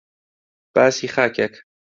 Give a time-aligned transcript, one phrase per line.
[0.75, 1.53] باسی خاکێک